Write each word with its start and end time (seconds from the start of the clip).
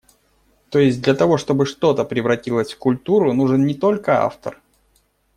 То 0.71 0.79
есть, 0.79 1.03
для 1.03 1.13
того, 1.13 1.37
чтобы 1.37 1.67
что-то 1.67 2.03
превратилось 2.05 2.73
в 2.73 2.77
культуру 2.79 3.33
нужен 3.33 3.67
не 3.67 3.75
только 3.75 4.23
автор. 4.23 4.59